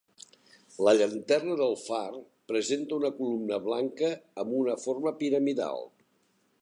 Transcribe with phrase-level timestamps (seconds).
[0.85, 2.07] La llanterna del far
[2.53, 4.09] presenta una columna blanca
[4.45, 5.89] amb una forma piramidal.